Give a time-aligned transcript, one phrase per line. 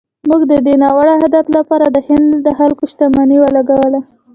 [0.29, 3.99] موږ د دې ناوړه هدف لپاره د هند د خلکو شتمني ولګوله.